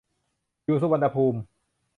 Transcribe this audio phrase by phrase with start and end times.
[0.65, 1.39] อยู่สุวรรณภูมิ